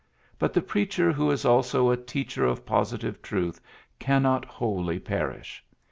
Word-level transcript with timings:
But 0.39 0.53
the 0.53 0.63
preacher 0.63 1.11
who 1.11 1.29
is 1.29 1.43
abo 1.43 1.93
a 1.93 1.95
teacher 1.95 2.43
of 2.43 2.65
positive 2.65 3.21
truth 3.21 3.61
cannot 3.99 4.45
wholly 4.45 4.97
perish. 4.97 5.63